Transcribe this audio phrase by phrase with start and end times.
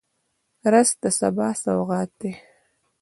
[0.71, 2.31] رس د سبا سوغات دی